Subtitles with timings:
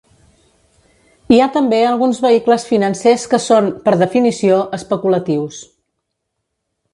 [1.35, 5.61] Hi ha també alguns vehicles financers que són, per definició, especulatius.